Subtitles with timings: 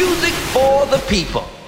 [0.00, 1.59] Music for the people.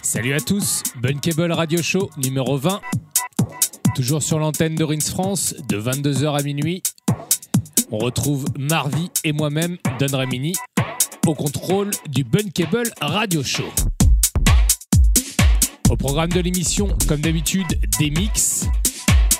[0.00, 2.80] Salut à tous, Bunkable Radio Show numéro 20.
[3.94, 6.82] Toujours sur l'antenne de Rings France de 22h à minuit.
[7.90, 10.54] On retrouve Marvi et moi-même, Don Remini,
[11.26, 13.68] au contrôle du Bunkable Radio Show.
[15.90, 18.66] Au programme de l'émission, comme d'habitude, des mix,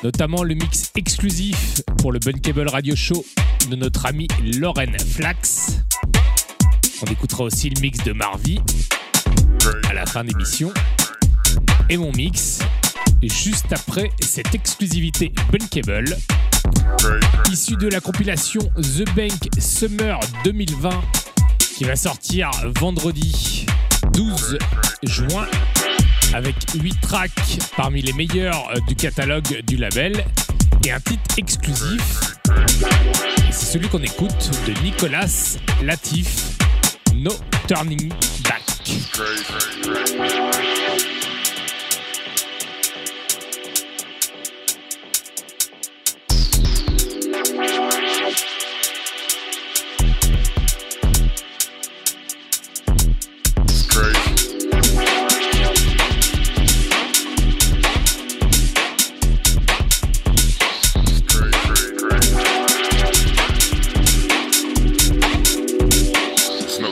[0.03, 3.25] notamment le mix exclusif pour le Bunkable Radio Show
[3.71, 5.79] de notre ami Lauren Flax.
[7.01, 8.59] On écoutera aussi le mix de Marvi
[9.89, 10.73] à la fin d'émission.
[11.89, 12.59] Et mon mix
[13.23, 16.17] juste après cette exclusivité Bunkable,
[17.53, 20.91] issue de la compilation The Bank Summer 2020
[21.77, 23.67] qui va sortir vendredi
[24.15, 24.59] 12
[25.05, 25.47] juin
[26.35, 30.25] avec 8 tracks parmi les meilleurs du catalogue du label
[30.85, 32.37] et un titre exclusif.
[33.51, 36.58] C'est celui qu'on écoute de Nicolas Latif
[37.19, 37.33] No
[37.67, 38.11] Turning
[38.45, 38.63] Back.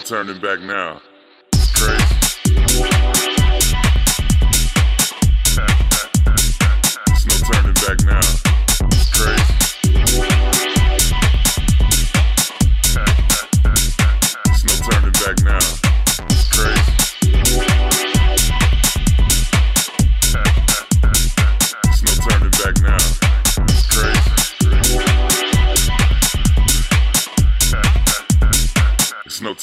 [0.06, 1.02] Turning back now.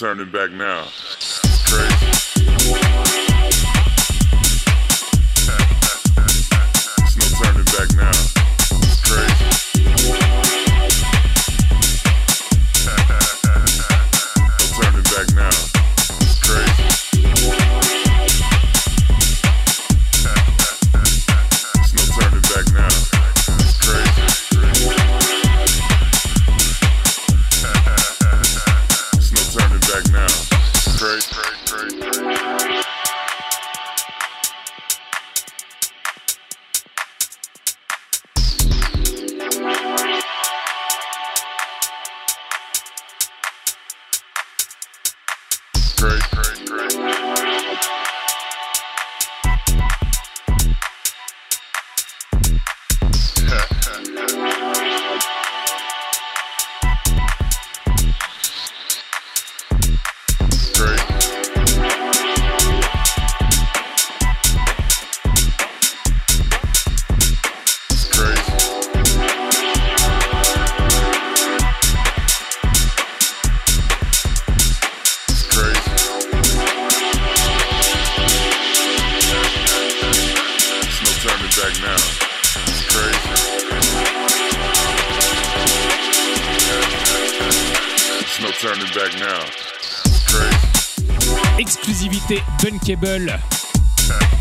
[0.04, 0.84] Turning back now.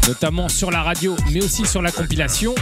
[0.09, 2.55] Notamment sur la radio, mais aussi sur la compilation.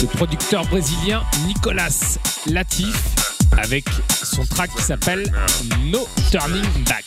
[0.00, 3.14] Le producteur brésilien Nicolas Latif
[3.56, 3.84] avec
[4.22, 5.32] son track qui s'appelle
[5.86, 7.04] No Turning Back.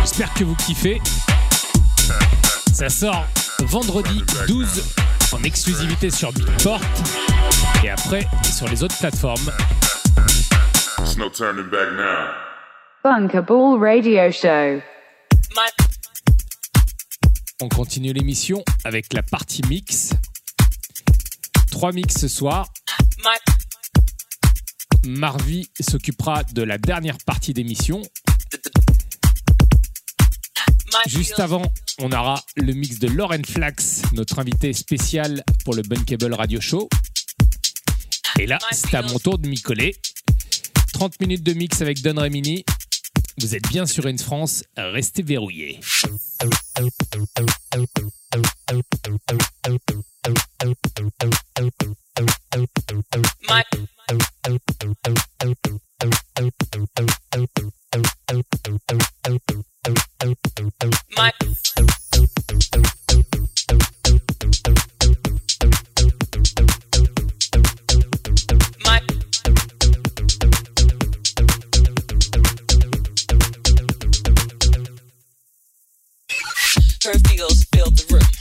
[0.00, 1.00] J'espère que vous kiffez.
[2.72, 3.26] Ça sort
[3.64, 4.84] vendredi 12
[5.32, 6.80] en exclusivité sur Beatport
[7.84, 9.52] et après sur les autres plateformes.
[13.04, 14.95] Bunkable Radio Show.
[17.62, 20.10] On continue l'émission avec la partie mix.
[21.70, 22.70] Trois mix ce soir.
[25.06, 28.02] Marvi s'occupera de la dernière partie d'émission.
[31.06, 31.62] Juste avant,
[31.98, 36.90] on aura le mix de Lauren Flax, notre invité spécial pour le Bunkable Radio Show.
[38.38, 39.96] Et là, c'est à mon tour de m'y coller.
[40.92, 42.66] 30 minutes de mix avec Don Remini.
[43.38, 45.80] Vous êtes bien sur une France, restez verrouillés.
[77.06, 78.35] Her feels filled the room.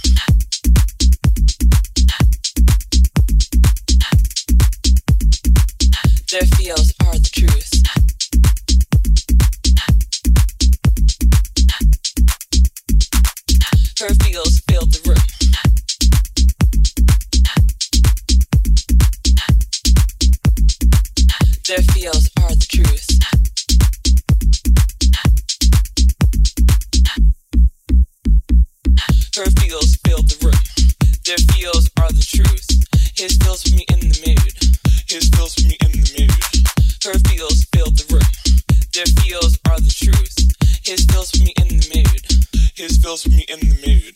[43.62, 44.16] In the mood.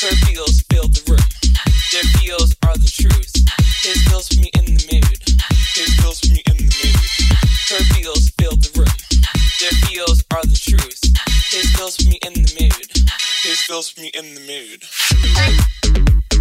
[0.00, 1.28] Her feels filled the room.
[1.92, 3.32] Their feels are the truth.
[3.80, 5.20] His feels put me in the mood.
[5.72, 6.96] His feels put me in the mood.
[7.70, 8.98] Her feels filled the room.
[9.60, 11.00] Their feels are the truth.
[11.50, 12.88] His feels put me in the mood.
[13.42, 16.33] His feels put me in the mood.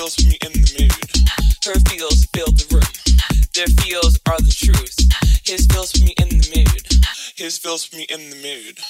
[0.00, 1.12] Feels me in the mood.
[1.60, 2.92] Her feels filled the room.
[3.52, 4.96] Their feels are the truth.
[5.44, 7.04] His feels me in the mood.
[7.36, 8.80] His feels me in the mood.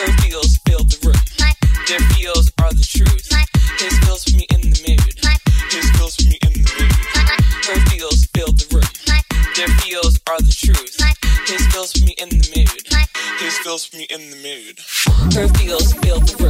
[0.00, 1.20] Her feels filled the room.
[1.84, 3.28] Their feels are the truth.
[3.76, 5.14] His feels me in the mood.
[5.68, 6.96] His feels me in the mood.
[7.68, 8.92] Her feels filled the room.
[9.60, 10.96] Their feels are the truth.
[11.44, 12.88] His feels me in the mood.
[13.36, 14.80] His feels me in the mood.
[15.36, 16.43] Her feels filled the room.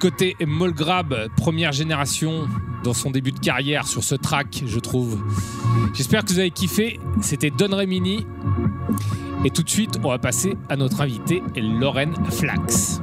[0.00, 2.48] Côté Molgrab, première génération
[2.82, 5.22] dans son début de carrière sur ce track, je trouve.
[5.92, 6.98] J'espère que vous avez kiffé.
[7.20, 8.26] C'était Don Remini.
[9.44, 13.02] Et tout de suite, on va passer à notre invité, Lauren Flax.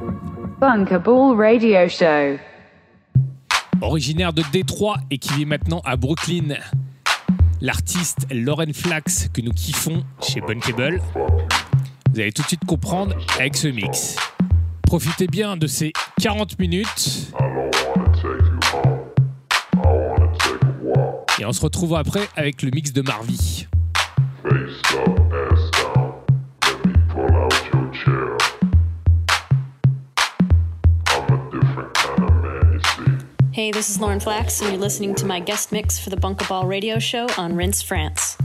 [0.60, 2.38] Bunkable Radio Show.
[3.80, 6.56] Originaire de Détroit et qui vit maintenant à Brooklyn.
[7.60, 11.00] L'artiste Lauren Flax que nous kiffons chez Bunkable.
[12.12, 14.16] Vous allez tout de suite comprendre avec ce mix.
[14.88, 17.30] Profitez bien de ces 40 minutes.
[21.38, 23.66] Et on se retrouve après avec le mix de Marvie.
[33.52, 36.66] Hey, this is Lauren Flax, and you're listening to my guest mix for the Bunkaball
[36.66, 38.38] Radio Show on Rinse France.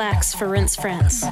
[0.00, 1.26] Flax for Rinse France.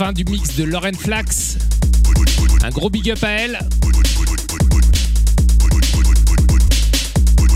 [0.00, 1.58] Fin du mix de Lauren Flax.
[2.62, 3.58] Un gros big up à elle.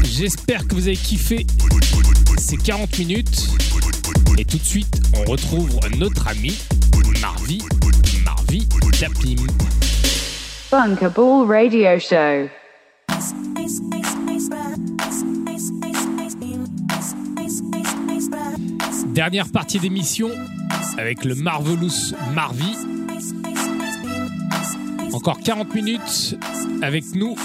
[0.05, 1.47] J'espère que vous avez kiffé
[2.37, 3.49] ces 40 minutes.
[4.37, 6.55] Et tout de suite, on retrouve notre ami
[7.23, 7.63] Marvi,
[8.27, 8.69] Marvi
[9.01, 9.47] Tapim.
[10.71, 12.51] Radio Show.
[19.15, 20.29] Dernière partie d'émission
[20.99, 22.75] avec le Marvelous Marvi.
[25.13, 26.37] Encore 40 minutes
[26.83, 27.37] avec nous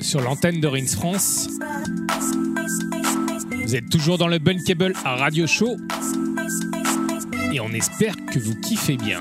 [0.00, 1.48] sur l'antenne de Rins France.
[3.64, 5.76] Vous êtes toujours dans le Bunkable Radio Show
[7.52, 9.20] et on espère que vous kiffez bien.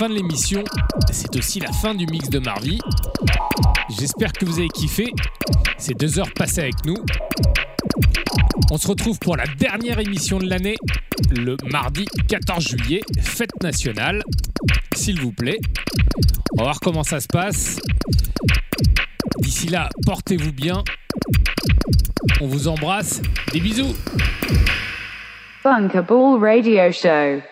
[0.00, 0.64] Fin de l'émission.
[1.12, 2.78] C'est aussi la fin du mix de Marvie.
[3.98, 5.12] J'espère que vous avez kiffé
[5.76, 6.96] ces deux heures passées avec nous.
[8.70, 10.76] On se retrouve pour la dernière émission de l'année,
[11.30, 14.22] le mardi 14 juillet, fête nationale.
[14.96, 15.60] S'il vous plaît.
[16.54, 17.78] On va voir comment ça se passe.
[19.40, 20.82] D'ici là, portez-vous bien.
[22.40, 23.20] On vous embrasse.
[23.52, 23.94] Des bisous.
[25.62, 27.49] Radio Show.